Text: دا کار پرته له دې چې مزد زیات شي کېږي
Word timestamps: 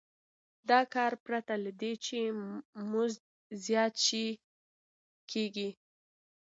دا 0.69 0.79
کار 0.93 1.11
پرته 1.25 1.53
له 1.63 1.71
دې 1.81 1.93
چې 2.05 2.17
مزد 2.91 3.21
زیات 3.65 3.93
شي 4.05 4.25
کېږي 5.31 5.69